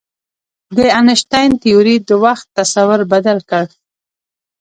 د 0.77 0.79
انیشتین 0.99 1.49
تیوري 1.61 1.95
د 2.09 2.09
وخت 2.23 2.45
تصور 2.57 2.99
بدل 3.11 3.37
کړ. 3.49 3.65